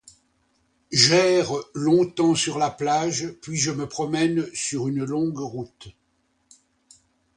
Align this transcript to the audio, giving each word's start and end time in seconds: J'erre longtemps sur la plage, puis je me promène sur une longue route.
J'erre 0.91 1.63
longtemps 1.75 2.33
sur 2.33 2.57
la 2.57 2.71
plage, 2.71 3.33
puis 3.43 3.55
je 3.55 3.69
me 3.69 3.87
promène 3.87 4.47
sur 4.51 4.87
une 4.87 5.03
longue 5.05 5.37
route. 5.37 5.89